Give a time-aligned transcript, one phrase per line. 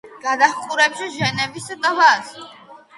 [0.21, 2.37] გადაჰყურებს ჟენევის ტბას.